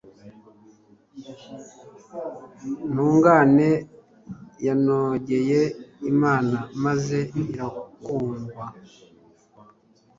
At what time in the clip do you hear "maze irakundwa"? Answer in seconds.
6.83-8.63